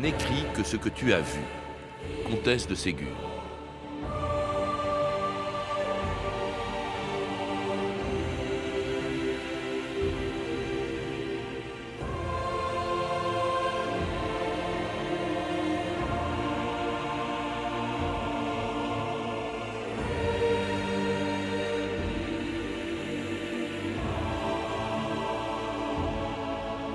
[0.00, 1.42] N'écris que ce que tu as vu.
[2.24, 3.06] Comtesse de Ségur.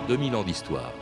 [0.08, 0.94] «2000 ans d'histoire.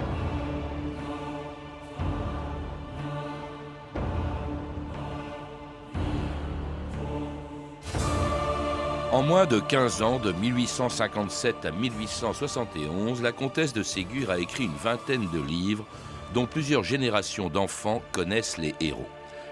[9.13, 14.63] En moins de 15 ans, de 1857 à 1871, la comtesse de Ségur a écrit
[14.63, 15.85] une vingtaine de livres
[16.33, 19.07] dont plusieurs générations d'enfants connaissent les héros.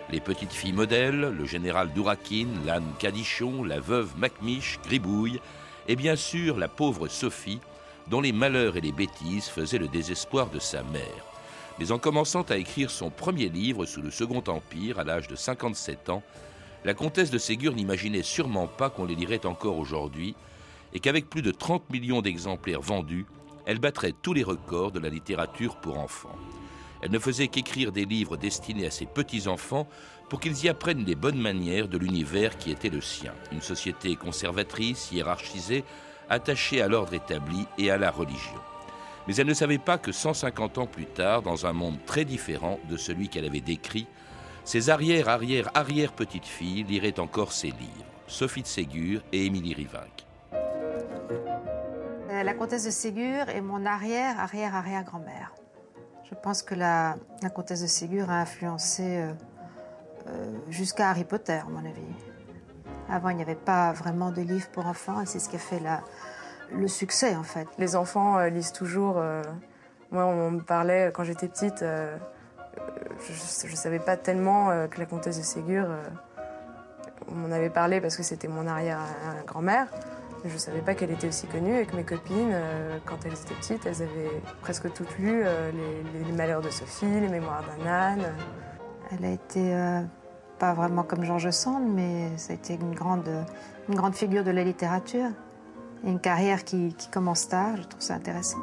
[0.09, 5.39] Les petites filles modèles, le général Dourakine, l'âne Cadichon, la veuve Macmiche, Gribouille,
[5.87, 7.59] et bien sûr la pauvre Sophie,
[8.07, 11.25] dont les malheurs et les bêtises faisaient le désespoir de sa mère.
[11.77, 15.35] Mais en commençant à écrire son premier livre sous le Second Empire, à l'âge de
[15.35, 16.23] 57 ans,
[16.83, 20.35] la comtesse de Ségur n'imaginait sûrement pas qu'on les lirait encore aujourd'hui,
[20.93, 23.25] et qu'avec plus de 30 millions d'exemplaires vendus,
[23.65, 26.35] elle battrait tous les records de la littérature pour enfants.
[27.01, 29.87] Elle ne faisait qu'écrire des livres destinés à ses petits-enfants
[30.29, 34.15] pour qu'ils y apprennent les bonnes manières de l'univers qui était le sien, une société
[34.15, 35.83] conservatrice, hiérarchisée,
[36.29, 38.59] attachée à l'ordre établi et à la religion.
[39.27, 42.79] Mais elle ne savait pas que 150 ans plus tard, dans un monde très différent
[42.89, 44.07] de celui qu'elle avait décrit,
[44.63, 50.25] ses arrière-arrière-arrière-petites-filles liraient encore ses livres, Sophie de Ségur et Émilie Rivinck.
[52.29, 55.53] Euh, la comtesse de Ségur est mon arrière-arrière-arrière-grand-mère.
[56.29, 57.15] Je pense que la,
[57.53, 59.33] comtesse de Ségur a influencé euh,
[60.27, 62.01] euh, jusqu'à Harry Potter, à mon avis.
[63.09, 65.59] Avant, il n'y avait pas vraiment de livres pour enfants et c'est ce qui a
[65.59, 66.01] fait la,
[66.71, 67.67] le succès, en fait.
[67.77, 69.15] Les enfants lisent toujours.
[70.11, 71.83] moi, on me parlait quand j'étais petite
[73.27, 76.03] je ne savais pas tellement euh, que la comtesse de Ségur, euh,
[77.29, 79.87] on m'en avait parlé parce que c'était mon arrière-grand-mère.
[80.43, 83.33] Je ne savais pas qu'elle était aussi connue et que mes copines, euh, quand elles
[83.33, 88.23] étaient petites, elles avaient presque toutes lu les, Malheurs de Sophie, les Mémoires d'un âne.
[89.11, 89.75] Elle a été
[90.57, 93.29] pas vraiment comme George Sand, mais ça a été une grande,
[93.87, 95.29] une grande figure de la littérature.
[96.03, 98.57] Et une carrière qui commence tard, je trouve ça intéressant.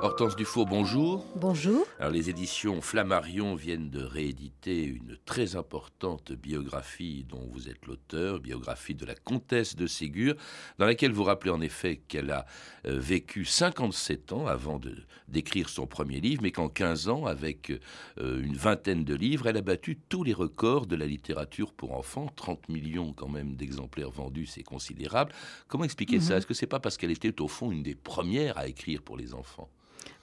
[0.00, 1.26] Hortense Dufour, bonjour.
[1.34, 1.84] Bonjour.
[1.98, 8.38] Alors, les éditions Flammarion viennent de rééditer une très importante biographie dont vous êtes l'auteur,
[8.38, 10.36] biographie de la comtesse de Ségur,
[10.78, 12.46] dans laquelle vous rappelez en effet qu'elle a
[12.86, 14.94] euh, vécu 57 ans avant de,
[15.26, 17.72] d'écrire son premier livre, mais qu'en 15 ans, avec
[18.20, 21.96] euh, une vingtaine de livres, elle a battu tous les records de la littérature pour
[21.96, 22.30] enfants.
[22.36, 25.32] 30 millions quand même d'exemplaires vendus, c'est considérable.
[25.66, 26.34] Comment expliquer ça?
[26.34, 26.38] Mhm.
[26.38, 29.16] Est-ce que c'est pas parce qu'elle était au fond une des premières à écrire pour
[29.16, 29.68] les enfants?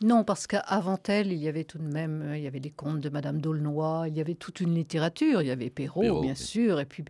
[0.01, 2.69] Non, parce qu'avant elle, il y avait tout de même, euh, il y avait les
[2.69, 6.35] contes de Madame d'Aulnoy, il y avait toute une littérature, il y avait Perrault, bien
[6.35, 7.03] sûr, et puis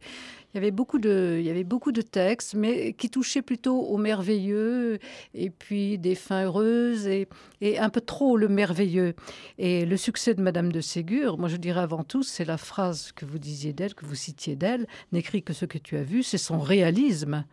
[0.53, 3.79] il y avait beaucoup de, il y avait beaucoup de textes, mais qui touchaient plutôt
[3.79, 4.99] au merveilleux,
[5.33, 7.27] et puis des fins heureuses, et,
[7.59, 9.15] et un peu trop le merveilleux.
[9.57, 13.11] Et le succès de Madame de Ségur, moi je dirais avant tout, c'est la phrase
[13.13, 16.21] que vous disiez d'elle, que vous citiez d'elle, n'écris que ce que tu as vu,
[16.21, 17.45] c'est son réalisme.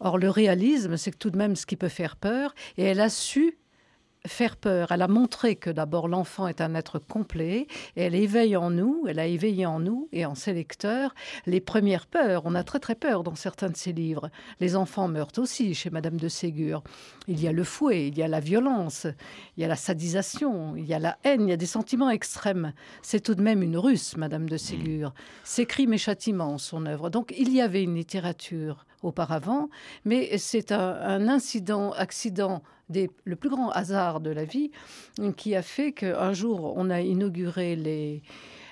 [0.00, 3.08] Or, le réalisme, c'est tout de même ce qui peut faire peur, et elle a
[3.08, 3.58] su
[4.26, 4.92] faire peur.
[4.92, 9.04] Elle a montré que d'abord l'enfant est un être complet et elle éveille en nous,
[9.08, 11.14] elle a éveillé en nous et en ses lecteurs
[11.46, 12.42] les premières peurs.
[12.44, 14.30] On a très très peur dans certains de ses livres.
[14.60, 16.82] Les enfants meurent aussi chez Madame de Ségur.
[17.26, 19.06] Il y a le fouet, il y a la violence,
[19.56, 22.10] il y a la sadisation, il y a la haine, il y a des sentiments
[22.10, 22.72] extrêmes.
[23.02, 25.12] C'est tout de même une russe, Madame de Ségur.
[25.44, 27.10] Ses crimes et châtiments, son œuvre.
[27.10, 29.68] Donc il y avait une littérature auparavant,
[30.04, 34.70] mais c'est un, incident, accident, le plus grand hasard de la vie
[35.36, 38.22] qui a fait qu'un jour on a inauguré les,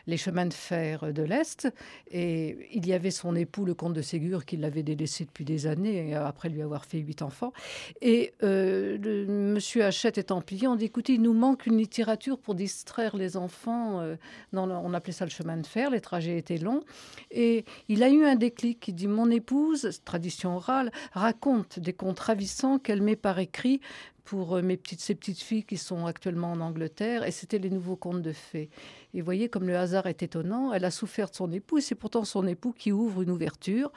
[0.06, 1.68] les chemins de fer de l'Est.
[2.10, 5.66] Et il y avait son époux, le comte de Ségur, qui l'avait délaissé depuis des
[5.66, 7.52] années, après lui avoir fait huit enfants.
[8.00, 12.54] Et euh, monsieur Hachette étant plié, on dit écoutez, il nous manque une littérature pour
[12.54, 14.00] distraire les enfants.
[14.00, 14.16] Euh,
[14.52, 16.82] on appelait ça le chemin de fer, les trajets étaient longs.
[17.30, 18.88] Et il a eu un déclic.
[18.88, 23.80] Il dit Mon épouse, tradition orale, raconte des contes ravissants qu'elle met par écrit
[24.26, 27.70] pour euh, mes petites, ces petites filles qui sont actuellement en Angleterre, et c'était les
[27.70, 28.68] nouveaux contes de fées.
[29.14, 31.94] Et voyez comme le hasard est étonnant, elle a souffert de son époux et c'est
[31.94, 33.90] pourtant son époux qui ouvre une ouverture.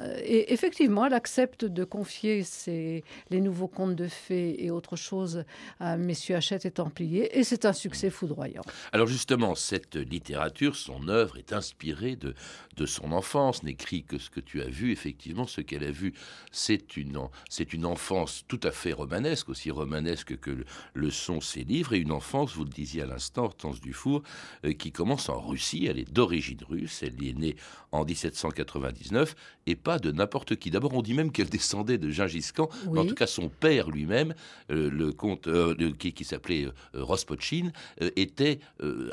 [0.00, 5.44] Euh, et effectivement, elle accepte de confier les nouveaux contes de fées et autre chose
[5.78, 8.62] à messieurs Hachette et Templier, et c'est un succès foudroyant.
[8.92, 12.34] Alors justement, cette littérature, son œuvre est inspirée de,
[12.76, 16.14] de son enfance, n'écrit que ce que tu as vu, effectivement, ce qu'elle a vu,
[16.50, 17.18] c'est une,
[17.48, 20.64] c'est une enfance tout à fait romanesque, aussi romanesque que
[20.94, 24.22] le, sont ses livres, et une enfance, vous le disiez à l'instant, Hortense Dufour,
[24.64, 27.56] euh, qui commence en Russie, elle est d'origine russe, elle y est née
[27.92, 29.34] en 1799,
[29.66, 30.70] et pas de n'importe qui.
[30.70, 33.90] D'abord, on dit même qu'elle descendait de Gengis Khan, mais en tout cas, son père
[33.90, 34.34] lui-même,
[34.70, 38.60] euh, le comte euh, qui, s'appelait euh, était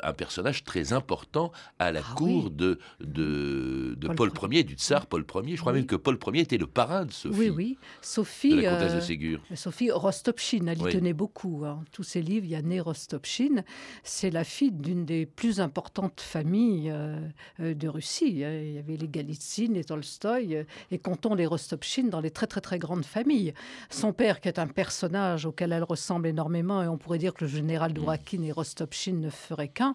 [0.02, 5.24] un personnage très important à la ah cour de, de, Paul, Ier, du tsar Paul
[5.44, 5.56] Ier.
[5.56, 7.36] Je crois même que Paul Ier était le parrain de Sophie.
[7.38, 7.78] Oui, oui.
[8.00, 8.50] Sophie.
[8.50, 9.40] De la comtesse de Ségur.
[9.54, 9.90] Sophie
[10.36, 11.62] Rostopchine, elle y tenait beaucoup.
[11.64, 11.82] Hein.
[11.92, 13.64] Tous ses livres, il y a né Rostopchine.
[14.04, 16.92] C'est la fille d'une des plus importantes familles
[17.58, 18.44] de Russie.
[18.44, 18.52] Hein.
[18.52, 22.60] Il y avait les Galitsine, les Tolstoï et comptons les Rostopchine dans les très très
[22.60, 23.54] très grandes familles.
[23.88, 27.44] Son père, qui est un personnage auquel elle ressemble énormément, et on pourrait dire que
[27.44, 29.94] le général Dourakine et Rostopchine ne feraient qu'un.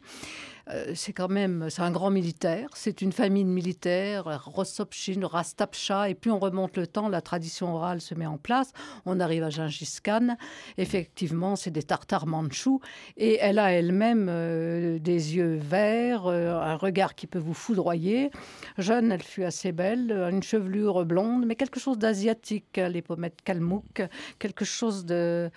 [0.73, 6.09] Euh, c'est quand même, c'est un grand militaire, c'est une famille de militaires, Rostopchine, Rastapcha,
[6.09, 8.71] et puis on remonte le temps, la tradition orale se met en place,
[9.05, 10.35] on arrive à Gengis Khan,
[10.77, 12.79] effectivement c'est des Tartares mandchous,
[13.17, 18.31] et elle a elle-même euh, des yeux verts, euh, un regard qui peut vous foudroyer.
[18.77, 24.03] Jeune, elle fut assez belle, une chevelure blonde, mais quelque chose d'asiatique, les pommettes kalmouk,
[24.39, 25.49] quelque chose de...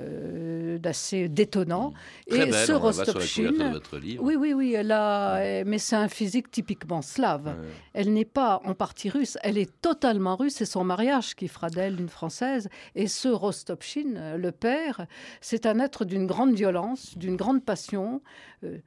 [0.00, 1.92] Euh, d'assez détonnant.
[2.26, 3.80] et ce Rostopchine,
[4.18, 7.54] oui, oui, oui, elle a, mais c'est un physique typiquement slave.
[7.92, 10.54] Elle n'est pas en partie russe, elle est totalement russe.
[10.56, 12.68] C'est son mariage qui fera d'elle une française.
[12.96, 15.06] Et ce Rostopchine, le père,
[15.40, 18.20] c'est un être d'une grande violence, d'une grande passion,
[18.64, 18.78] euh,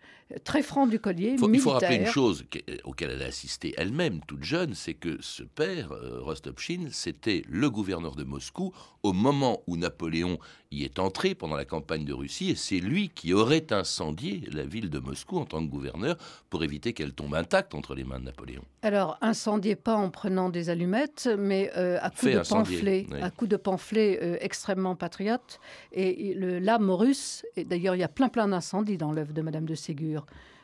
[0.44, 1.32] très franc du collier.
[1.34, 2.46] Il faut, il faut rappeler une chose
[2.84, 7.70] auquel elle a assisté elle-même, toute jeune, c'est que ce père, euh, Rostopchine, c'était le
[7.70, 10.38] gouverneur de Moscou au moment où Napoléon
[10.72, 14.64] y est entré pendant la campagne de Russie, et c'est lui qui aurait incendié la
[14.64, 16.18] ville de Moscou en tant que gouverneur
[16.50, 18.64] pour éviter qu'elle tombe intacte entre les mains de Napoléon.
[18.82, 23.50] Alors, incendié pas en prenant des allumettes, mais euh, à coups de pamphlets, à coups
[23.50, 25.60] de pamphlets extrêmement patriotes.
[25.94, 29.66] Et l'âme russe, et d'ailleurs il y a plein plein d'incendies dans l'œuvre de Madame
[29.66, 30.17] de Ségur.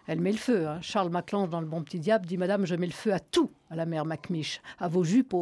[0.06, 0.68] Elle met le feu.
[0.68, 0.80] Hein.
[0.82, 3.50] Charles Maclan, dans Le Bon Petit Diable, dit Madame, je mets le feu à tout,
[3.70, 5.34] à la mère Macmiche, à vos jupes,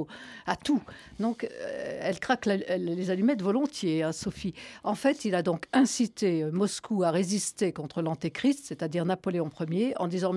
[0.46, 0.82] à tout.
[1.20, 4.54] Donc, euh, elle craque les allumettes volontiers, hein, Sophie.
[4.84, 9.96] En fait, il a donc incité euh, Moscou à résister contre l'Antéchrist, c'est-à-dire Napoléon Ier,
[9.98, 10.34] en disant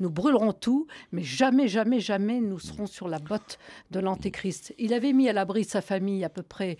[0.00, 3.58] Nous brûlerons tout, mais jamais, jamais, jamais nous serons sur la botte
[3.92, 4.74] de l'Antéchrist.
[4.78, 6.78] Il avait mis à l'abri sa famille à peu près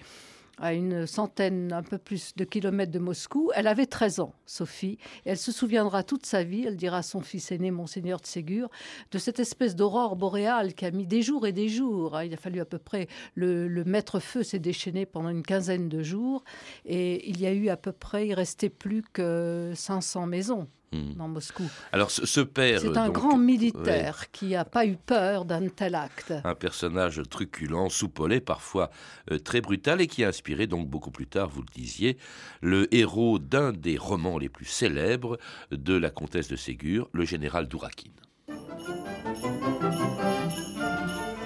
[0.61, 3.51] à une centaine, un peu plus de kilomètres de Moscou.
[3.55, 7.03] Elle avait 13 ans, Sophie, et elle se souviendra toute sa vie, elle dira à
[7.03, 8.69] son fils aîné, Monseigneur de Ségur,
[9.11, 12.17] de cette espèce d'aurore boréale qui a mis des jours et des jours.
[12.17, 12.25] Hein.
[12.25, 16.03] Il a fallu à peu près, le, le maître-feu s'est déchaîné pendant une quinzaine de
[16.03, 16.45] jours,
[16.85, 21.13] et il y a eu à peu près, il restait plus que 500 maisons Hmm.
[21.17, 21.65] dans Moscou.
[21.93, 22.81] Alors ce, père...
[22.81, 26.33] C'est un grand militaire qui n'a pas eu peur d'un tel acte.
[26.45, 28.91] Un personnage truculent, soupolé, parfois
[29.31, 32.17] euh, très brutal et qui a inspiré donc beaucoup plus tard, vous le disiez,
[32.63, 35.39] le héros d'un des romans les plus célèbres
[35.71, 38.13] de la comtesse de Ségur, le général Dourakine.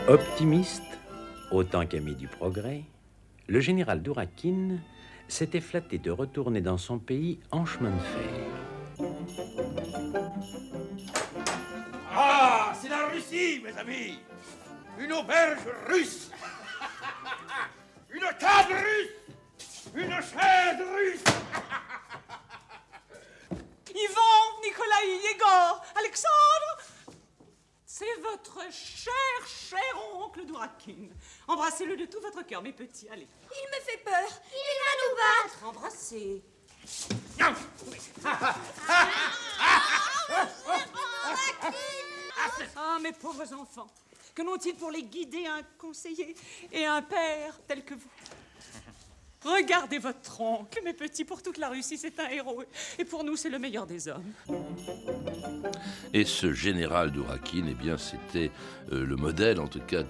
[0.06, 0.82] Optimiste
[1.50, 2.84] autant qu'ami du progrès,
[3.48, 4.80] le général Dourakine
[5.26, 8.41] s'était flatté de retourner dans son pays en chemin de fer.
[13.32, 14.18] Mes amis.
[14.98, 16.30] Une auberge russe.
[18.10, 19.08] Une table russe.
[19.94, 21.24] Une chaise russe.
[23.94, 26.78] Yvan, Nicolas, Yegor, Alexandre
[27.86, 29.12] C'est votre cher,
[29.46, 29.80] cher
[30.14, 31.08] oncle Dourakin.
[31.48, 33.26] Embrassez-le de tout votre cœur, mes petits, allez.
[33.50, 34.28] Il me fait peur.
[34.50, 35.64] Il va nous battre.
[35.68, 36.42] Embrassez.
[37.40, 37.54] Ah,
[43.00, 43.88] mes pauvres enfants,
[44.34, 46.34] que n'ont-ils pour les guider un conseiller
[46.70, 48.08] et un père tel que vous?
[49.44, 52.62] Regardez votre oncle, mes petits, pour toute la Russie, c'est un héros.
[52.98, 54.32] Et pour nous, c'est le meilleur des hommes.
[56.12, 58.50] Et ce général d'Ourakine, eh bien, c'était
[58.92, 60.02] euh, le modèle, en tout cas,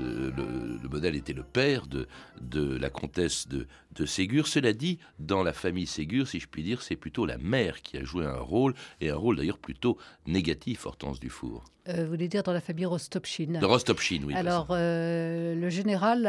[0.00, 2.06] euh, le, modèle était le père de,
[2.40, 4.46] de la comtesse de, de Ségur.
[4.46, 7.96] Cela dit, dans la famille Ségur, si je puis dire, c'est plutôt la mère qui
[7.96, 11.64] a joué un rôle, et un rôle d'ailleurs plutôt négatif, Hortense Dufour.
[11.88, 14.34] Euh, vous voulez dire dans la famille Rostopchine De Rostopchine, oui.
[14.34, 16.26] Alors, euh, le général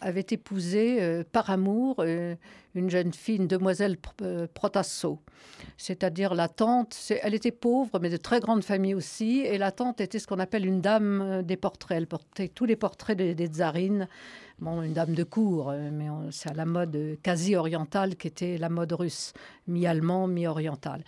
[0.00, 2.04] avait épousé euh, par amour
[2.74, 3.96] une jeune fille, une demoiselle
[4.54, 5.20] Protasso,
[5.76, 6.96] c'est-à-dire la tante.
[7.22, 9.40] Elle était pauvre, mais de très grande famille aussi.
[9.40, 11.98] Et la tante était ce qu'on appelle une dame des portraits.
[11.98, 14.06] Elle portait tous les portraits des, des tsarines
[14.60, 18.58] bon, une dame de cour, euh, mais c'est à la mode quasi orientale qui était
[18.58, 19.32] la mode russe,
[19.66, 21.04] mi-allemand, mi-orientale.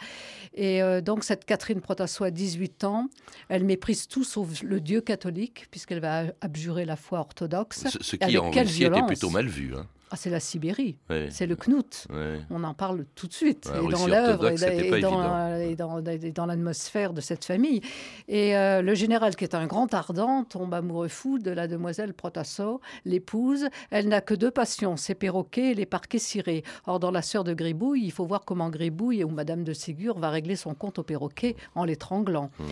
[0.54, 3.08] Et euh, donc cette Catherine Protasso a 18 ans,
[3.48, 7.86] elle méprise tout sauf le Dieu catholique, puisqu'elle va abjurer la foi orthodoxe.
[8.00, 9.74] Ce, qui en Russie était plutôt mal vu.
[9.76, 9.86] Hein.
[10.12, 10.98] Ah, c'est la Sibérie,
[11.30, 12.06] c'est le Knut.
[12.50, 17.80] On en parle tout de suite, et dans l'œuvre, et, dans, l'atmosphère de cette famille.
[18.28, 22.12] Et euh, le général, qui est un grand ardent, tombe amoureux fou de la demoiselle
[22.12, 23.68] Protasso, l'épouse.
[23.90, 26.62] Elle n'a que deux passions, ses perroquets et les parquets cirés.
[26.86, 30.18] Or, dans La sœur de Gribouille, il faut voir comment Gribouille ou Madame de Ségur
[30.18, 32.50] va régler son compte au perroquet en l'étranglant.
[32.60, 32.66] Hum.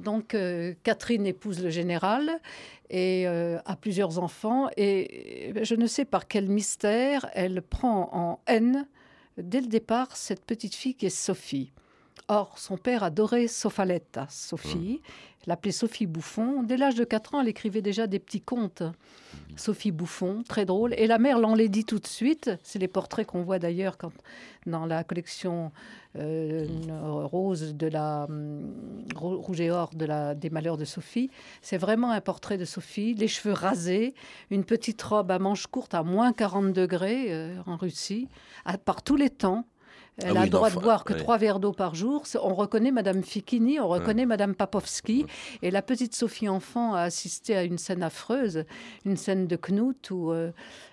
[0.00, 2.30] Donc, euh, Catherine épouse le général
[2.88, 4.68] et euh, a plusieurs enfants.
[4.76, 8.86] Et je ne sais par quel mystère, elle prend en haine,
[9.38, 11.72] dès le départ, cette petite fille qui est Sophie.
[12.32, 15.02] Or, son père adorait Sofaletta, Sophie,
[15.48, 16.62] l'appelait Sophie Bouffon.
[16.62, 18.84] Dès l'âge de 4 ans, elle écrivait déjà des petits contes.
[19.56, 20.94] Sophie Bouffon, très drôle.
[20.96, 22.52] Et la mère l'enlaidit tout de suite.
[22.62, 24.12] C'est les portraits qu'on voit d'ailleurs quand,
[24.64, 25.72] dans la collection
[26.14, 26.68] euh,
[27.24, 28.76] rose de la hum,
[29.16, 31.30] rouge et or des malheurs de Sophie.
[31.62, 34.14] C'est vraiment un portrait de Sophie, les cheveux rasés,
[34.52, 38.28] une petite robe à manches courtes à moins 40 degrés euh, en Russie,
[38.84, 39.64] par tous les temps.
[40.22, 42.24] Elle ah a le droit de boire que trois verres d'eau par jour.
[42.42, 45.26] On reconnaît Madame Fikini, on reconnaît Madame Papovski.
[45.62, 48.64] Et la petite Sophie enfant a assisté à une scène affreuse,
[49.04, 50.50] une scène de Knut où euh,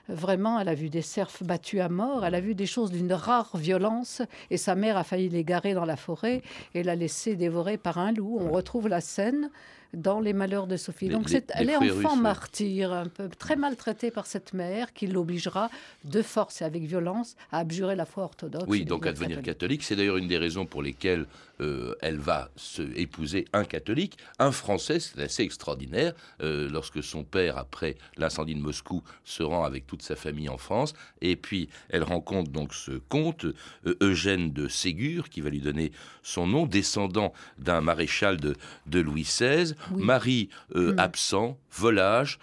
[0.07, 3.13] vraiment elle a vu des cerfs battus à mort, elle a vu des choses d'une
[3.13, 4.21] rare violence.
[4.49, 6.41] Et sa mère a failli l'égarer dans la forêt
[6.73, 8.37] et l'a laissé dévorer par un loup.
[8.39, 9.49] On retrouve la scène
[9.93, 11.09] dans Les Malheurs de Sophie.
[11.09, 15.69] Donc elle est enfant martyr, un peu très maltraitée par cette mère qui l'obligera
[16.03, 18.65] de force et avec violence à abjurer la foi orthodoxe.
[18.67, 19.83] Oui, donc à devenir catholique.
[19.83, 21.25] C'est d'ailleurs une des raisons pour lesquelles
[21.59, 27.23] euh, elle va se épouser un catholique, un français, c'est assez extraordinaire, euh, lorsque son
[27.23, 31.67] père, après l'incendie de Moscou, se rend avec toute sa famille en France, et puis
[31.89, 33.45] elle rencontre donc ce comte,
[33.87, 38.55] euh, Eugène de Ségur, qui va lui donner son nom, descendant d'un maréchal de,
[38.85, 40.93] de Louis XVI, mari mm.
[40.99, 42.37] absent, volage,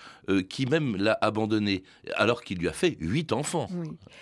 [0.48, 1.82] qui même l'a abandonné,
[2.16, 3.68] alors qu'il lui a fait huit enfants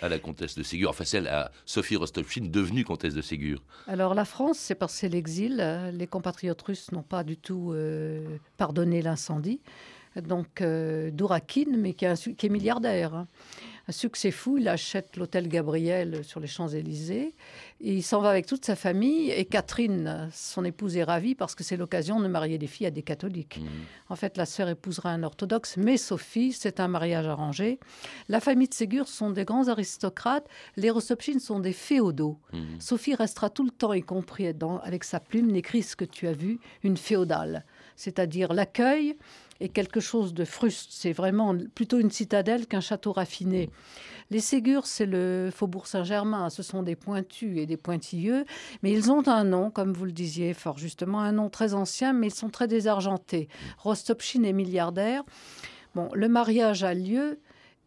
[0.01, 3.63] à la comtesse de Ségur, enfin celle à Sophie Rostopchine, devenue comtesse de Ségur.
[3.87, 5.57] Alors la France, c'est c'est l'exil.
[5.93, 9.61] Les compatriotes russes n'ont pas du tout euh, pardonné l'incendie.
[10.21, 13.27] Donc, euh, Dourakin, mais qui, est milliardaire, hein.
[13.87, 17.33] un succès fou, il achète l'hôtel Gabriel sur les Champs-Élysées.
[17.81, 21.63] Il s'en va avec toute sa famille et Catherine, son épouse, est ravie parce que
[21.63, 23.59] c'est l'occasion de marier des filles à des catholiques.
[23.59, 23.67] Mmh.
[24.09, 27.79] En fait, la sœur épousera un orthodoxe, mais Sophie, c'est un mariage arrangé.
[28.29, 30.47] La famille de Ségur sont des grands aristocrates.
[30.77, 32.37] Les Rostopchines sont des féodaux.
[32.53, 32.79] Mmh.
[32.79, 34.47] Sophie restera tout le temps, y compris
[34.83, 37.65] avec sa plume, n'écrit ce que tu as vu, une féodale,
[37.95, 39.15] c'est-à-dire l'accueil
[39.59, 40.89] et quelque chose de fruste.
[40.91, 43.69] C'est vraiment plutôt une citadelle qu'un château raffiné.
[44.31, 46.49] Les Ségur, c'est le faubourg Saint-Germain.
[46.49, 48.45] Ce sont des pointus et des pointilleux,
[48.81, 52.13] mais ils ont un nom, comme vous le disiez fort justement, un nom très ancien,
[52.13, 53.47] mais ils sont très désargentés.
[53.77, 55.23] Rostopchine est milliardaire.
[55.95, 57.39] Bon, le mariage a lieu.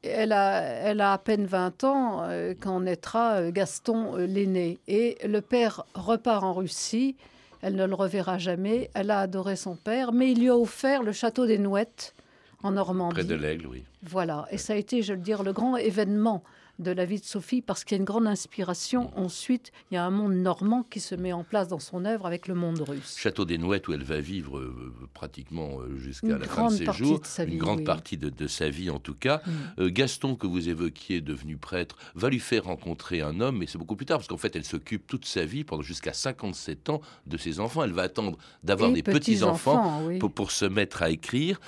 [0.02, 4.78] Elle a, elle a à peine 20 ans euh, quand naîtra euh, Gaston euh, l'aîné.
[4.86, 7.16] Et le père repart en Russie
[7.62, 8.90] elle ne le reverra jamais.
[8.94, 12.14] Elle a adoré son père, mais il lui a offert le château des Nouettes
[12.62, 13.14] en Normandie.
[13.14, 13.84] Près de l'Aigle, oui.
[14.02, 14.46] Voilà.
[14.50, 16.42] Et ça a été, je veux dire, le grand événement
[16.78, 19.10] de la vie de Sophie parce qu'il y a une grande inspiration.
[19.16, 22.26] Ensuite, il y a un monde normand qui se met en place dans son œuvre
[22.26, 23.16] avec le monde russe.
[23.18, 26.92] Château des Nouettes où elle va vivre euh, pratiquement euh, jusqu'à la fin de ses
[26.92, 29.42] jours, une grande partie de, sa vie en tout cas.
[29.46, 29.50] Mm.
[29.80, 33.78] Euh, Gaston que vous évoquiez, devenu prêtre, va lui faire rencontrer un homme, mais c'est
[33.78, 37.00] beaucoup plus tard parce qu'en fait elle s'occupe toute sa vie pendant jusqu'à 57 ans
[37.26, 37.84] de ses enfants.
[37.84, 41.60] Elle va attendre d'avoir des petits, enfants, pour, pour, se mettre à écrire.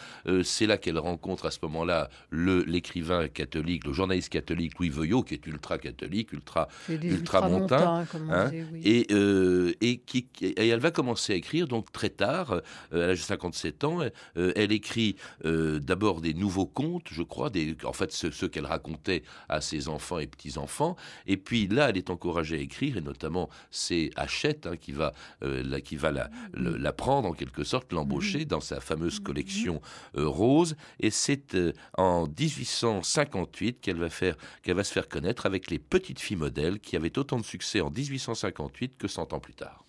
[0.45, 4.91] c'est là qu'elle rencontre à ce moment-là l'écrivain catholique, le journaliste catholique Louis
[5.27, 8.51] qui est ultra catholique, ultra, ultra montain, hein,
[8.85, 12.53] et, euh, et, qui, et elle va commencer à écrire donc très tard,
[12.93, 14.01] euh, à l'âge de 57 ans.
[14.37, 19.23] Euh, elle écrit d'abord des nouveaux contes, je crois, des, en fait ceux, qu'elle racontait
[19.49, 20.97] à ses enfants et petits enfants.
[21.27, 25.13] Et puis là, elle est encouragée à écrire, et notamment c'est Hachette hein, qui va,
[25.43, 29.81] la, qui va la, la, prendre en quelque sorte, l'embaucher dans sa fameuse collection
[30.15, 30.77] rose.
[31.01, 31.57] Et c'est
[31.97, 36.97] en 1858 qu'elle va faire, qu'elle va faire connaître avec les petites filles modèles qui
[36.97, 39.85] avaient autant de succès en 1858 que 100 ans plus tard.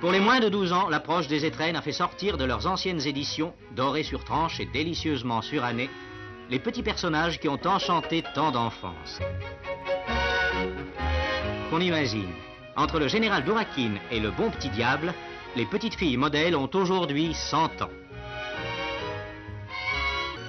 [0.00, 3.04] Pour les moins de 12 ans, l'approche des étrennes a fait sortir de leurs anciennes
[3.04, 5.90] éditions, dorées sur tranche et délicieusement surannées,
[6.50, 9.18] les petits personnages qui ont enchanté tant d'enfance.
[11.70, 12.30] Qu'on imagine,
[12.76, 15.12] entre le général Dourakine et le bon petit diable,
[15.56, 17.90] les petites filles modèles ont aujourd'hui 100 ans.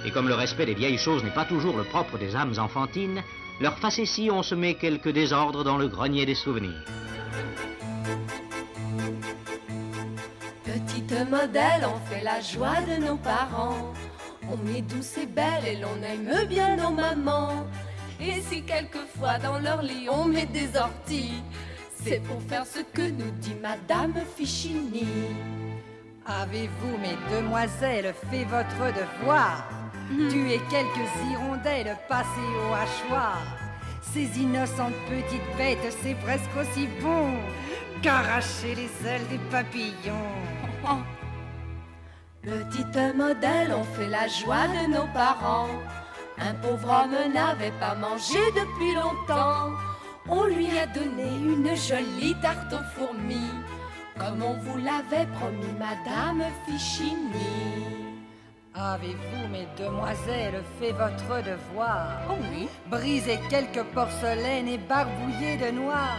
[0.04, 3.22] Et comme le respect des vieilles choses n'est pas toujours le propre des âmes enfantines,
[3.60, 6.82] leurs facéties ont semé quelques désordres dans le grenier des souvenirs.
[10.64, 13.92] Petite modèle, on fait la joie de nos parents.
[14.50, 17.66] On est douce et belle et l'on aime bien nos mamans.
[18.20, 21.42] Et si quelquefois dans leur lit on met des orties,
[22.02, 25.06] c'est pour faire ce que nous dit Madame Fichini.
[26.26, 29.79] Avez-vous, mes demoiselles, fait votre devoir?
[30.10, 33.38] Tuer quelques hirondelles passées au hachoir
[34.02, 37.34] Ces innocentes petites bêtes, c'est presque aussi bon
[38.02, 40.40] qu'arracher les ailes des papillons.
[42.42, 45.68] Petite modèle, on fait la joie de nos parents.
[46.38, 49.70] Un pauvre homme n'avait pas mangé depuis longtemps.
[50.28, 53.52] On lui a donné une jolie tarte aux fourmis,
[54.18, 57.99] comme on vous l'avait promis, Madame Fichini.
[58.74, 62.20] Avez-vous, mes demoiselles, fait votre devoir?
[62.30, 62.68] Oh oui.
[62.86, 66.16] Brisé quelques porcelaines et barbouillé de noir.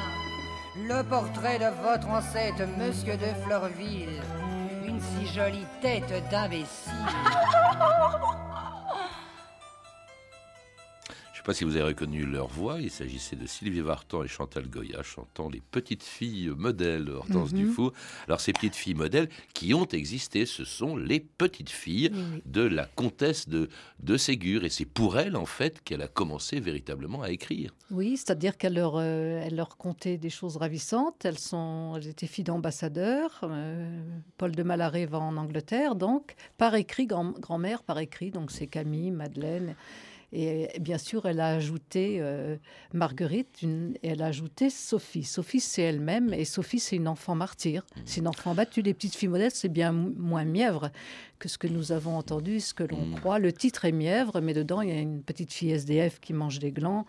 [0.75, 4.21] Le portrait de votre ancêtre, Monsieur de Fleurville.
[4.85, 6.91] Une si jolie tête d'imbécile.
[11.41, 12.79] Je ne sais pas si vous avez reconnu leur voix.
[12.79, 17.57] Il s'agissait de Sylvie Vartan et Chantal Goya chantant les petites filles modèles Hortense Mhm.
[17.65, 17.93] Dufour.
[18.27, 22.43] Alors ces petites filles modèles qui ont existé, ce sont les petites filles Oui.
[22.45, 23.69] de la comtesse de,
[24.03, 24.63] de Ségur.
[24.65, 27.73] Et c'est pour elles, en fait, qu'elle a commencé véritablement à écrire.
[27.89, 31.25] Oui, c'est-à-dire qu'elle leur, euh, elle leur contait des choses ravissantes.
[31.25, 33.39] Elles, sont, elles étaient filles d'ambassadeurs.
[33.45, 34.03] euh,
[34.37, 38.29] Paul de Malaret va en Angleterre, donc par écrit, grand- grand-mère par écrit.
[38.29, 39.73] Donc c'est Camille, Madeleine.
[40.33, 42.55] Et bien sûr, elle a ajouté euh,
[42.93, 45.23] Marguerite une- et elle a ajouté Sophie.
[45.23, 47.85] Sophie, c'est elle-même et Sophie, c'est une enfant martyr.
[48.05, 48.81] C'est une enfant battue.
[48.81, 50.89] Les petites filles modèles, c'est bien moins mièvre
[51.39, 53.39] que ce que nous avons entendu, ce que l'on croit.
[53.39, 56.59] Le titre est mièvre, mais dedans, il y a une petite fille SDF qui mange
[56.59, 57.05] des glands.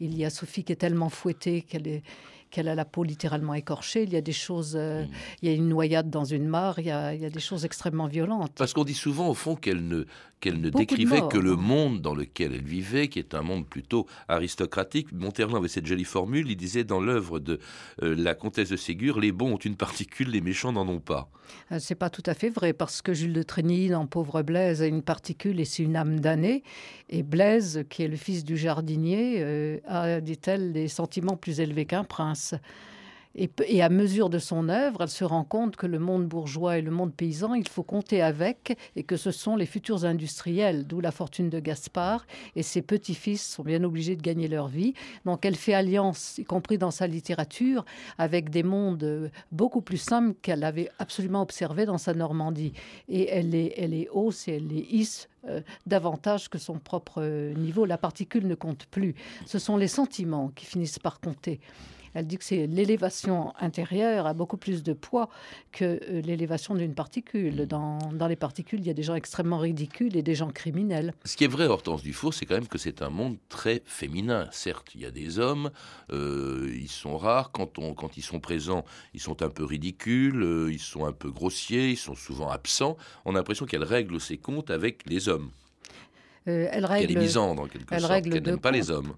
[0.00, 2.02] Il y a Sophie qui est tellement fouettée qu'elle est
[2.50, 4.02] qu'elle a la peau littéralement écorchée.
[4.02, 5.04] Il y a des choses, euh,
[5.42, 7.40] il y a une noyade dans une mare, il y a, il y a des
[7.40, 8.52] choses extrêmement violentes.
[8.56, 10.04] Parce qu'on dit souvent, au fond, qu'elle ne,
[10.40, 13.66] qu'elle ne Beaucoup décrivait que le monde dans lequel elle vivait, qui est un monde
[13.66, 15.12] plutôt aristocratique.
[15.12, 16.50] Monterlin avait cette jolie formule.
[16.50, 17.60] Il disait dans l'œuvre de
[18.02, 21.28] euh, la comtesse de Ségur, les bons ont une particule, les méchants n'en ont pas.
[21.72, 24.82] Euh, C'est pas tout à fait vrai parce que Jules de Trény dans Pauvre Blaise
[24.82, 26.62] a une particule et c'est une âme damnée.
[27.08, 31.84] Et Blaise, qui est le fils du jardinier, euh, a, dit-elle, des sentiments plus élevés
[31.84, 32.39] qu'un prince.
[33.36, 36.82] Et, à mesure de son œuvre, elle se rend compte que le monde bourgeois et
[36.82, 41.00] le monde paysan, il faut compter avec et que ce sont les futurs industriels, d'où
[41.00, 42.26] la fortune de Gaspard.
[42.56, 44.94] Et ses petits-fils sont bien obligés de gagner leur vie.
[45.26, 47.84] Donc elle fait alliance, y compris dans sa littérature,
[48.18, 52.72] avec des mondes euh, beaucoup plus simples qu'elle avait absolument observés dans sa Normandie.
[53.08, 57.22] Et elle les, elle les hausse et elle les hisse euh, davantage que son propre
[57.22, 57.84] euh, niveau.
[57.84, 59.14] La particule ne compte plus.
[59.46, 61.60] Ce sont les sentiments qui finissent par compter.
[62.14, 65.28] Elle dit que c'est l'élévation intérieure a beaucoup plus de poids
[65.72, 67.66] que euh, l'élévation d'une particule.
[67.66, 71.14] Dans, dans les particules, il y a des gens extrêmement ridicules et des gens criminels.
[71.24, 74.48] Ce qui est vrai, Hortense Dufour, c'est quand même que c'est un monde très féminin.
[74.50, 75.70] Certes, il y a des hommes,
[76.12, 77.52] euh, ils sont rares.
[77.52, 81.12] Quand, on, quand ils sont présents, ils sont un peu ridicules, euh, ils sont un
[81.12, 82.96] peu grossiers, ils sont souvent absents.
[83.24, 85.50] On a l'impression qu'elle règle ses comptes avec les hommes.
[86.48, 88.90] Euh, elle règle, est misandre, en quelque elle sorte, règle qu'elle de n'aime pas les
[88.90, 89.14] hommes.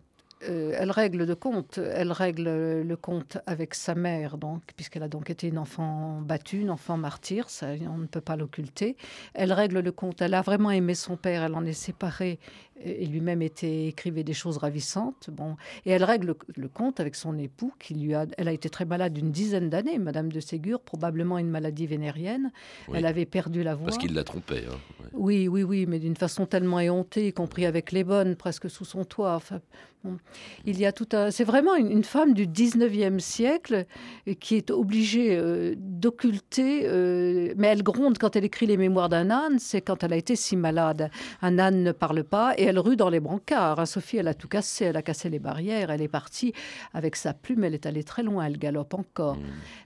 [0.49, 1.79] Euh, elle règle de compte.
[1.79, 2.45] Elle règle
[2.83, 6.97] le compte avec sa mère, donc, puisqu'elle a donc été une enfant battue, une enfant
[6.97, 8.97] martyr, ça, on ne peut pas l'occulter.
[9.35, 10.23] Elle règle le compte.
[10.23, 11.43] Elle a vraiment aimé son père.
[11.43, 12.39] Elle en est séparée
[12.85, 15.31] et lui-même était écrivait des choses ravissantes.
[15.31, 15.57] Bon,
[15.87, 18.27] et elle règle le, le compte avec son époux, qui lui a.
[18.39, 22.51] Elle a été très malade une dizaine d'années, Madame de Ségur, probablement une maladie vénérienne.
[22.89, 22.97] Oui.
[22.99, 23.87] Elle avait perdu la voix.
[23.87, 24.65] Parce qu'il la trompait.
[24.69, 24.77] hein.
[25.13, 28.85] Oui, oui, oui, mais d'une façon tellement éhontée, y compris avec les bonnes, presque sous
[28.85, 29.35] son toit.
[29.35, 29.61] Enfin,
[30.03, 30.17] bon.
[30.65, 31.31] Il y a tout un.
[31.31, 33.85] C'est vraiment une, une femme du 19e siècle
[34.27, 36.83] euh, qui est obligée euh, d'occulter.
[36.87, 40.17] euh, mais elle gronde quand elle écrit les mémoires d'un âne, c'est quand elle a
[40.17, 41.11] été si malade.
[41.43, 43.81] Un âne ne parle pas et elle rue dans les brancards.
[43.81, 43.87] hein.
[43.87, 46.53] Sophie, elle a tout cassé, elle a cassé les barrières, elle est partie
[46.95, 49.37] avec sa plume, elle est allée très loin, elle galope encore.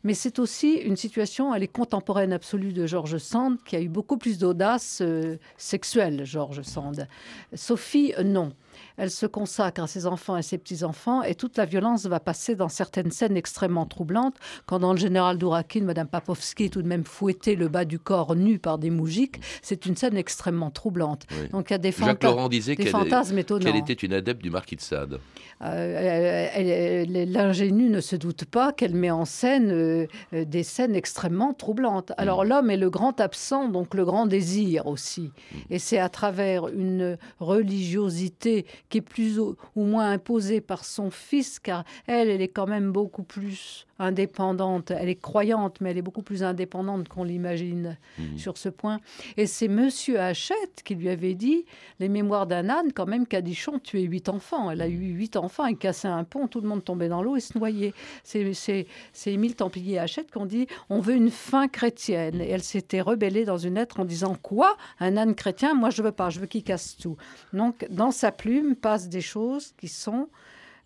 [0.05, 3.89] Mais c'est aussi une situation, elle est contemporaine absolue de George Sand, qui a eu
[3.89, 7.09] beaucoup plus d'audace euh, sexuelle, George Sand.
[7.55, 8.53] Sophie, non.
[8.97, 12.55] Elle se consacre à ses enfants et ses petits-enfants et toute la violence va passer
[12.55, 14.37] dans certaines scènes extrêmement troublantes.
[14.67, 17.99] Quand dans le général Dourakin, Madame Papovski est tout de même fouettée le bas du
[17.99, 21.27] corps nu par des mougiques, c'est une scène extrêmement troublante.
[21.53, 23.65] Donc il y a des, Jacques Laurent disait fantasmes étonnants.
[23.65, 25.21] Qu'elle était une adepte du marquis de Sade.
[25.63, 32.13] Euh, L'ingénu ne se doute pas qu'elle met en scène euh, des scènes extrêmement troublantes.
[32.19, 32.49] Alors mm.
[32.49, 35.23] l'homme est le grand absent, donc le grand désir aussi.
[35.23, 35.57] Mm.
[35.71, 41.59] Et c'est à travers une religiosité qui est plus ou moins imposée par son fils,
[41.59, 44.91] car elle, elle est quand même beaucoup plus indépendante.
[44.91, 48.39] Elle est croyante, mais elle est beaucoup plus indépendante qu'on l'imagine mhm.
[48.39, 49.01] sur ce point.
[49.37, 51.65] Et c'est Monsieur Hachette qui lui avait dit
[51.99, 54.71] les mémoires d'un âne, quand même, Cadichon tuait huit enfants.
[54.71, 57.37] Elle a eu huit enfants, elle cassait un pont, tout le monde tombait dans l'eau
[57.37, 57.95] et se noyait.
[58.23, 58.87] C'est
[59.27, 62.41] Émile Templier Hachette qu'on dit on veut une fin chrétienne.
[62.41, 64.77] Et elle s'était rebellée dans une lettre en disant quoi?
[65.01, 65.75] Un âne chrétien?
[65.75, 67.17] Moi, je veux pas, je veux qu'il casse tout.
[67.53, 70.29] Donc, dans sa plume passent des choses qui sont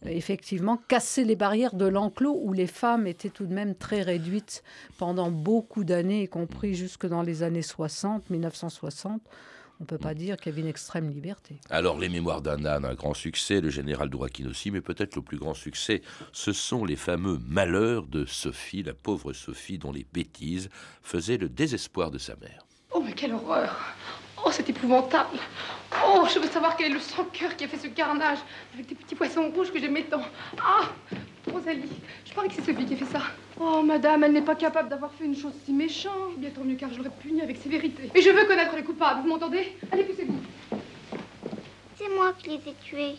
[0.07, 4.63] effectivement casser les barrières de l'enclos où les femmes étaient tout de même très réduites
[4.97, 9.21] pendant beaucoup d'années, y compris jusque dans les années 60, 1960
[9.81, 11.59] on ne peut pas dire qu'il y avait une extrême liberté.
[11.71, 15.23] Alors, Les Mémoires d'un âne, un grand succès, le général Dourakine aussi, mais peut-être le
[15.23, 20.07] plus grand succès, ce sont les fameux malheurs de Sophie, la pauvre Sophie, dont les
[20.13, 20.69] bêtises
[21.03, 22.67] faisaient le désespoir de sa mère.
[22.93, 23.95] Oh, mais quelle horreur
[24.45, 25.39] Oh, c'est épouvantable
[26.07, 28.39] Oh, je veux savoir quel est le sang-cœur qui a fait ce carnage
[28.75, 30.23] avec des petits poissons rouges que j'aimais tant.
[30.59, 30.89] Ah
[31.53, 31.89] Rosalie,
[32.25, 33.23] je parie que c'est Sophie qui a fait ça.
[33.59, 36.39] Oh, madame, elle n'est pas capable d'avoir fait une chose si méchante.
[36.39, 38.11] Bien tant mieux car je l'aurais puni avec sévérité.
[38.15, 39.77] Mais je veux connaître les coupables, vous m'entendez?
[39.91, 40.39] Allez, poussez-vous.
[41.97, 43.17] C'est moi qui les ai tués.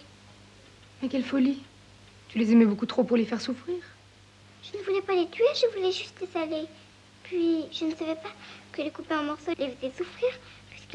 [1.01, 1.61] Mais quelle folie
[2.29, 3.75] Tu les aimais beaucoup trop pour les faire souffrir
[4.63, 6.65] Je ne voulais pas les tuer, je voulais juste les saler.
[7.23, 8.31] Puis, je ne savais pas
[8.71, 10.29] que les couper en morceaux les faisait souffrir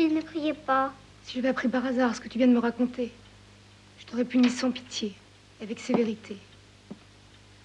[0.05, 0.93] ne criaient pas.
[1.25, 3.11] Si j'avais appris par hasard ce que tu viens de me raconter,
[3.99, 5.15] je t'aurais puni sans pitié,
[5.61, 6.37] avec sévérité.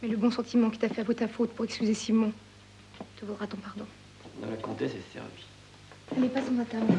[0.01, 2.31] Mais le bon sentiment qui t'a fait avouer ta faute pour excuser Simon
[3.19, 3.85] te vaudra ton pardon.
[4.41, 5.45] La comtesse est servie.
[6.15, 6.93] Allez, passons à table.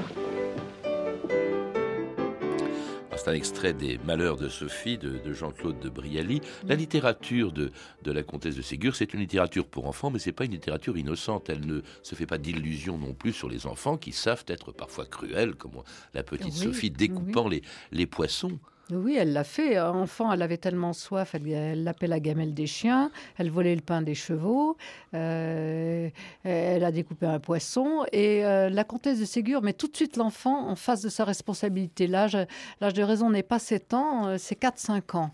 [3.22, 6.40] C'est un extrait des Malheurs de Sophie de, Jean-Claude de Brialy.
[6.66, 7.70] La littérature de,
[8.02, 10.98] de la comtesse de Ségur, c'est une littérature pour enfants, mais c'est pas une littérature
[10.98, 11.48] innocente.
[11.48, 15.06] Elle ne se fait pas d'illusions non plus sur les enfants qui savent être parfois
[15.06, 15.70] cruels, comme
[16.14, 18.58] la petite Sophie découpant les, les poissons.
[18.94, 19.80] Oui, elle l'a fait.
[19.80, 24.02] Enfant, elle avait tellement soif, elle l'appelait la gamelle des chiens, elle volait le pain
[24.02, 24.76] des chevaux,
[25.14, 26.10] euh,
[26.44, 28.04] elle a découpé un poisson.
[28.12, 31.24] Et euh, la comtesse de Ségur met tout de suite l'enfant en face de sa
[31.24, 32.06] responsabilité.
[32.06, 35.30] L'âge de raison n'est pas 7 ans, euh, c'est 4-5 ans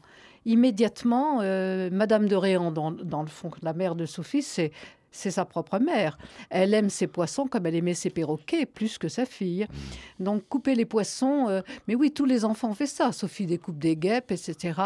[0.47, 1.43] immédiatement,
[1.93, 4.73] Madame de Réan, dans, dans, le fond, la mère de Sophie, c'est
[5.11, 6.19] c'est sa propre mère.
[6.51, 9.67] Elle aime ses poissons comme elle aimait ses perroquets, plus que sa fille.
[10.21, 13.13] Donc couper les poissons, euh, mais oui, tous les enfants ont fait ça.
[13.13, 14.81] Sophie découpe des guêpes, etc.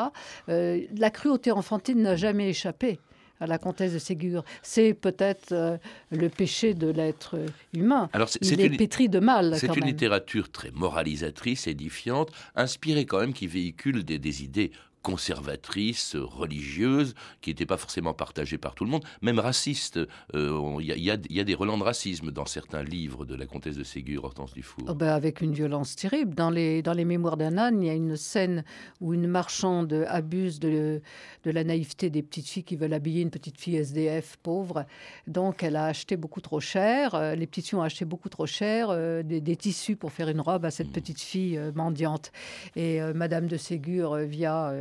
[0.49, 2.99] Euh, la cruauté enfantine n'a jamais échappé
[3.41, 4.45] à la comtesse de Ségur.
[4.63, 5.77] C'est peut-être euh,
[6.13, 7.37] le péché de l'être
[7.75, 8.09] humain.
[8.13, 9.57] Alors c'est, Il est, pétri de mal.
[9.59, 14.71] C'est une littérature très moralisatrice, édifiante, inspirée quand même, qui véhicule des idées
[15.03, 19.99] conservatrice, religieuse, qui n'était pas forcément partagée par tout le monde, même raciste.
[20.35, 23.85] Euh, il y, a des relents de racisme dans certains livres de la comtesse de
[23.85, 24.85] Ségur, Hortense Dufour.
[24.89, 26.35] Oh ben avec une violence terrible.
[26.35, 28.65] Dans les, dans les Mémoires d'un âne, il y a une scène
[29.01, 31.03] où une marchande abuse de,
[31.45, 34.87] de la naïveté des petites filles qui veulent habiller une petite fille SDF pauvre.
[35.27, 38.47] Donc elle a acheté beaucoup trop cher, euh, les petites filles ont acheté beaucoup trop
[38.47, 40.93] cher euh, des, tissus pour faire une robe à cette mmh.
[40.93, 42.33] petite fille mendiante.
[42.77, 44.73] Et Madame de Ségur, via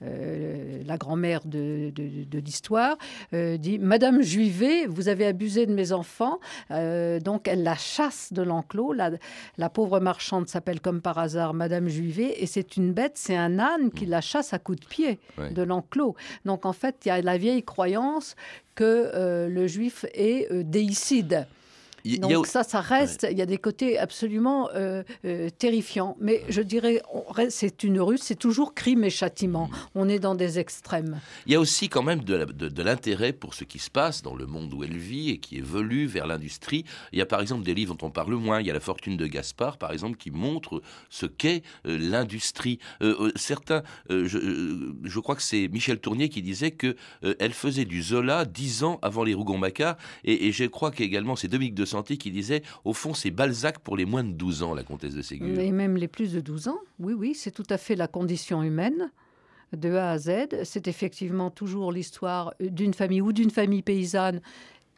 [0.00, 1.92] la grand-mère de,
[2.38, 2.96] l'histoire,
[3.32, 6.38] euh, dit Madame Juivet, vous avez abusé de mes enfants.
[6.70, 8.92] Euh, donc elle la chasse de l'enclos.
[8.92, 13.58] La, pauvre marchande s'appelle comme par hasard Madame Juivet et c'est une bête, c'est un
[13.58, 15.18] âne qui la chasse à coups de pied
[15.50, 16.14] de l'enclos.
[16.44, 18.36] Donc en fait, il y a la vieille croyance
[18.74, 21.46] que le juif est déicide.
[22.18, 23.26] Donc ça, ça reste.
[23.30, 26.16] Il y a des côtés absolument euh, euh, terrifiants.
[26.20, 27.02] Mais je dirais,
[27.48, 29.66] c'est une rue, c'est toujours crime et châtiment.
[29.66, 29.74] Mm.
[29.94, 31.20] On est dans des extrêmes.
[31.46, 34.46] Il y a aussi quand même de, l'intérêt pour ce qui se passe dans le
[34.46, 36.84] monde où elle vit et qui évolue vers l'industrie.
[37.12, 38.60] Il y a par exemple des livres dont on parle moins.
[38.60, 42.78] Il y a La fortune de Gaspard, par exemple, qui montre ce qu'est euh, l'industrie.
[43.36, 48.84] certains, je, crois que c'est Michel Tournier qui disait que elle faisait du Zola dix
[48.84, 49.96] ans avant les Rougon-Macquart.
[50.24, 53.96] Et, et, je crois qu'également c'est Dominique de qui disait au fond c'est Balzac pour
[53.96, 55.58] les moins de 12 ans, la comtesse de Ségur.
[55.58, 58.62] Et même les plus de 12 ans, oui, oui, c'est tout à fait la condition
[58.62, 59.10] humaine
[59.72, 60.62] de A à Z.
[60.64, 64.40] C'est effectivement toujours l'histoire d'une famille ou d'une famille paysanne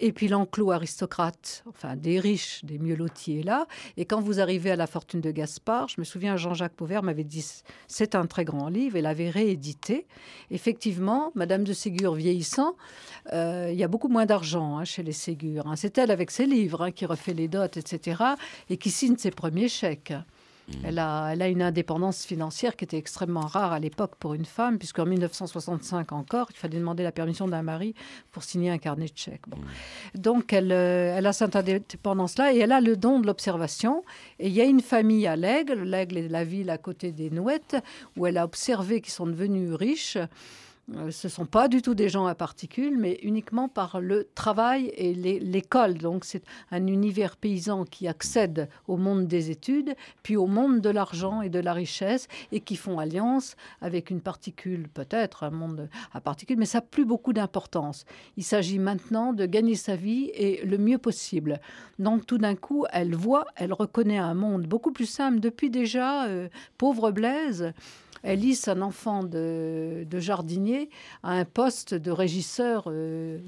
[0.00, 3.66] et puis l'enclos aristocrate, enfin des riches, des mieux lotis est là.
[3.96, 7.24] Et quand vous arrivez à La Fortune de Gaspard, je me souviens, Jean-Jacques Pauvert m'avait
[7.24, 7.44] dit
[7.87, 10.06] c'est un très grand livre et l'avait réédité.
[10.50, 12.76] Effectivement, Madame de Ségur vieillissant,
[13.32, 15.66] euh, il y a beaucoup moins d'argent hein, chez les Ségur.
[15.66, 15.76] Hein.
[15.76, 18.22] C'est elle avec ses livres hein, qui refait les dots, etc.
[18.70, 20.14] et qui signe ses premiers chèques.
[20.68, 20.72] Mmh.
[20.85, 24.44] Elle, a, elle a une indépendance financière qui était extrêmement rare à l'époque pour une
[24.44, 27.94] femme, puisqu'en 1965 encore, il fallait demander la permission d'un mari
[28.33, 29.46] pour signer un carnet de chèques.
[29.46, 30.18] Mmh.
[30.18, 34.04] Donc elle, euh, elle a cette indépendance-là et elle a le don de l'observation.
[34.38, 37.31] Et il y a une famille à l'Aigle, l'Aigle est la ville à côté des
[37.31, 37.76] Nouettes,
[38.16, 40.18] où elle a observé qu'ils sont devenus riches.
[40.96, 44.29] Euh, ce ne sont pas du tout des gens à particules, mais uniquement par le
[44.35, 45.94] travail et l'école.
[45.94, 50.88] Donc c'est un univers paysan qui accède au monde des études, puis au monde de
[50.88, 55.88] l'argent et de la richesse, et qui font alliance avec une particule, peut-être un monde
[56.12, 58.07] à particules, mais ça n'a plus beaucoup d'importance.
[58.37, 61.61] Il s'agit maintenant de gagner sa vie et le mieux possible.
[61.98, 66.27] Donc tout d'un coup, elle voit, elle reconnaît un monde beaucoup plus simple depuis déjà,
[66.27, 66.48] euh,
[66.79, 67.72] pauvre Blaise.
[68.28, 70.90] Elle lisse un enfant de, jardinier
[71.22, 73.38] à un poste de régisseur euh,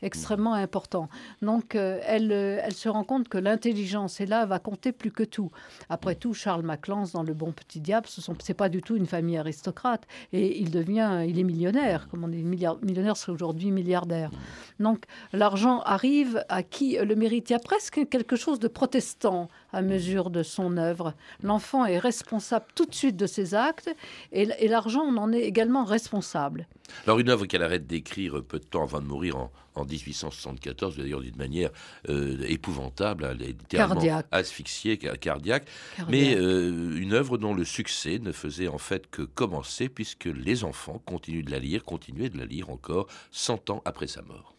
[0.00, 1.10] extrêmement important.
[1.42, 5.10] Donc, euh, elle, euh, elle se rend compte que l'intelligence, et là, va compter plus
[5.10, 5.50] que tout.
[5.90, 9.04] Après tout, Charles Maclance, dans Le Bon Petit Diable, ce n'est pas du tout une
[9.04, 10.06] famille aristocrate.
[10.32, 12.08] Et il devient, il est millionnaire.
[12.08, 14.30] Comme on dit, millionnaire, c'est aujourd'hui milliardaire.
[14.78, 17.50] Donc, l'argent arrive à qui le mérite.
[17.50, 21.14] Il y a presque quelque chose de protestant à mesure de son œuvre.
[21.42, 23.90] L'enfant est responsable tout de suite de ses actes
[24.32, 26.66] et, l'argent, on en est également responsable.
[27.06, 30.96] Alors une œuvre qu'elle arrête d'écrire peu de temps avant de mourir en, en 1874,
[30.96, 31.70] d'ailleurs d'une manière
[32.08, 34.26] euh, épouvantable, elle est littéralement cardiaque.
[34.30, 35.66] asphyxiée, cardiaque,
[36.08, 40.64] mais euh, une œuvre dont le succès ne faisait en fait que commencer puisque les
[40.64, 44.54] enfants continuent de la lire, continuaient de la lire encore 100 ans après sa mort.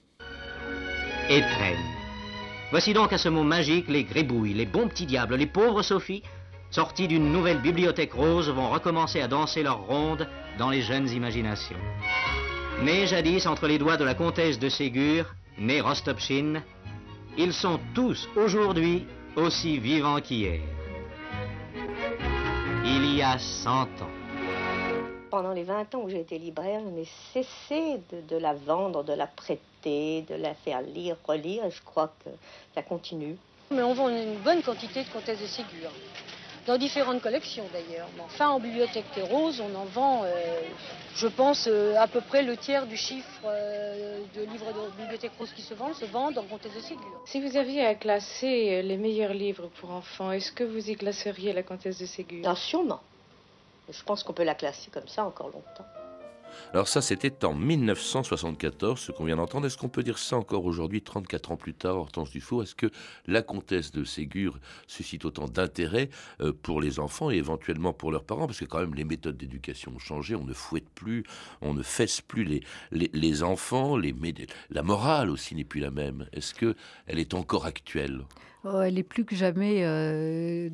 [2.72, 6.24] Voici donc à ce mot magique les grébouilles, les bons petits diables, les pauvres Sophie,
[6.70, 10.26] sortis d'une nouvelle bibliothèque rose, vont recommencer à danser leur ronde
[10.58, 11.78] dans les jeunes imaginations.
[12.82, 15.26] Nés jadis entre les doigts de la comtesse de Ségur,
[15.58, 16.64] née Rostopchine,
[17.38, 19.06] ils sont tous aujourd'hui
[19.36, 20.62] aussi vivants qu'hier.
[22.86, 24.10] Il y a cent ans.
[25.30, 29.14] Pendant les 20 ans où j'ai été libraire, je n'ai cessé de la vendre, de
[29.14, 32.30] la prêter de la faire lire, relire, et je crois que
[32.76, 33.36] ça continue.
[33.72, 35.90] Mais on vend une bonne quantité de comtesses de Ségur,
[36.68, 38.08] dans différentes collections d'ailleurs.
[38.26, 40.62] enfin, en bibliothèque des Roses, on en vend, euh,
[41.16, 45.32] je pense, euh, à peu près le tiers du chiffre euh, de livres de bibliothèque
[45.40, 47.22] rose qui se vendent, se vendent en comtesse de Ségur.
[47.26, 51.54] Si vous aviez à classer les meilleurs livres pour enfants, est-ce que vous y classeriez
[51.54, 52.44] la comtesse de Ségur?
[52.44, 53.02] Non, sûrement.
[53.90, 55.86] Je pense qu'on peut la classer comme ça encore longtemps.
[56.74, 59.68] Alors ça, c'était en 1974, ce qu'on vient d'entendre.
[59.68, 62.64] Est-ce qu'on peut dire ça encore aujourd'hui, 34 ans plus tard, Hortense Dufour?
[62.64, 62.88] Est-ce que
[63.28, 66.10] la comtesse de Ségur suscite autant d'intérêt
[66.42, 68.48] euh, pour les enfants et éventuellement pour leurs parents?
[68.48, 70.36] Parce que quand même, les méthodes d'éducation ont changé.
[70.36, 71.24] On ne fouette plus,
[71.62, 72.62] on ne fesse plus les,
[72.92, 73.98] les, enfants.
[74.70, 76.28] La morale aussi n'est plus la même.
[76.34, 78.22] Est-ce qu'elle est encore actuelle?
[78.64, 80.70] Oh, elle est plus que jamais euh,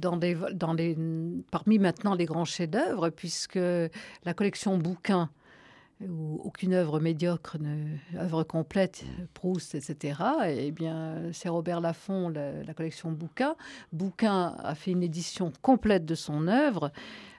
[1.51, 5.29] parmi maintenant les grands chefs-d'œuvre, puisque la collection bouquins
[6.01, 7.57] où aucune œuvre médiocre,
[8.15, 10.21] œuvre complète, Proust, etc.
[10.47, 13.55] Eh bien, c'est Robert Laffont, la, la, collection Bouquin.
[13.91, 16.91] Bouquin a fait une édition complète de son œuvre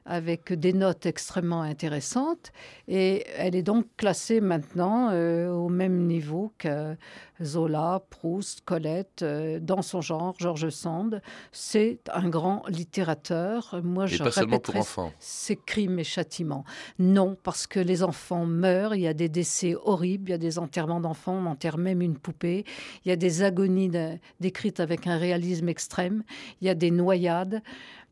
[0.08, 2.50] avec des notes extrêmement intéressantes.
[2.88, 6.96] Et elle est donc classée maintenant euh, au même niveau que
[7.42, 11.20] Zola, Proust, Colette, euh, dans son genre, George Sand.
[11.52, 13.80] C'est un grand littérateur.
[13.84, 15.12] Moi, et je pas seulement pour enfants.
[15.18, 16.64] C'est crime et châtiment.
[16.98, 20.38] Non, parce que les enfants meurent, il y a des décès horribles, il y a
[20.38, 22.64] des enterrements d'enfants, on enterre même une poupée,
[23.04, 23.90] il y a des agonies
[24.40, 26.24] décrites avec un réalisme extrême,
[26.60, 27.62] il y a des noyades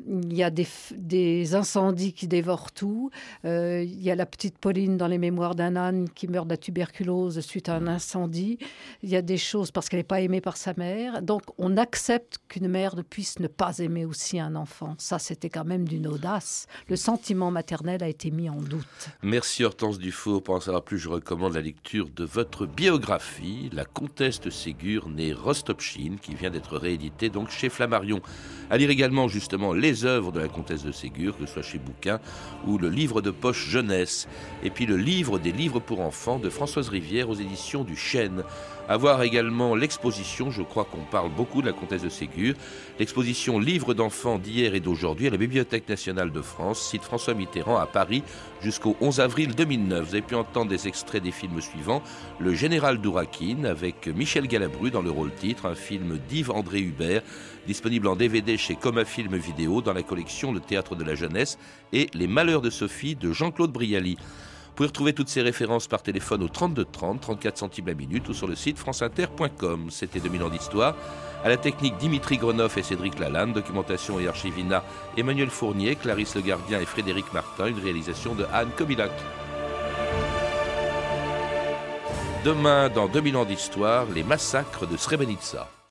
[0.05, 3.11] il y a des, incendies qui dévorent tout.
[3.45, 6.53] Euh, il y a la petite Pauline dans les mémoires d'un âne qui meurt de
[6.53, 8.59] la tuberculose suite à un incendie.
[9.03, 11.23] Il y a des choses parce qu'elle n'est pas aimée par sa mère.
[11.23, 14.95] Donc on accepte qu'une mère ne puisse ne pas aimer aussi un enfant.
[14.99, 16.67] Ça, c'était quand même d'une audace.
[16.89, 19.09] Le sentiment maternel a été mis en doute.
[19.23, 20.43] Merci Hortense Dufour.
[20.43, 25.09] Pour en savoir plus, je recommande la lecture de votre biographie, La comtesse de Ségur,
[25.09, 28.21] née Rostopchine, qui vient d'être rééditée donc chez Flammarion.
[28.69, 31.63] À lire également justement les les œuvres de la comtesse de Ségur, que ce soit
[31.63, 32.19] chez Bouquin
[32.67, 34.27] ou le livre de poche jeunesse,
[34.65, 38.43] et puis le livre des livres pour enfants de Françoise Rivière aux éditions du Chêne.
[38.89, 42.55] À voir également l'exposition, je crois qu'on parle beaucoup de la comtesse de Ségur,
[43.01, 47.79] l'exposition Livres d'enfants d'hier et d'aujourd'hui à la Bibliothèque nationale de France, site François Mitterrand
[47.79, 48.23] à Paris
[48.61, 50.09] jusqu'au 11 avril 2009.
[50.09, 52.03] Vous avez pu entendre des extraits des films suivants
[52.39, 57.23] Le Général d'Ourakine avec Michel Galabru dans le rôle titre, un film d'Yves André Hubert,
[57.67, 61.59] disponible en DVD chez Coma Film Vidéo dans la collection Le Théâtre de la Jeunesse
[61.93, 64.17] et Les Malheurs de Sophie de Jean-Claude Brialy.
[64.17, 68.29] Vous pouvez retrouver toutes ces références par téléphone au 32 30, 34 centimes la minute
[68.29, 69.89] ou sur le site franceinter.com.
[69.91, 70.95] C'était 2000 ans d'histoire.
[71.45, 74.85] À la technique Dimitri Gronoff et Cédric Lalanne, documentation et archivina
[75.17, 79.13] Emmanuel Fournier, Clarisse Le Gardien et Frédéric Martin, une réalisation de Anne Kobilac.
[82.45, 85.69] Demain, dans 2000 ans d'histoire, les massacres de Srebrenica.